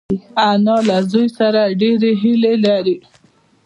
انا 0.49 0.75
له 0.87 0.97
زوی 1.11 1.27
سره 1.37 1.61
ډېرې 1.81 2.11
هیلې 2.21 2.53
لري 2.65 2.97